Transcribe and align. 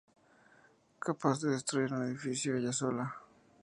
Capaz 0.99 1.41
de 1.41 1.51
destruir 1.51 1.93
un 1.93 2.03
edificio 2.05 2.57
ella 2.57 2.73
sola. 2.73 3.15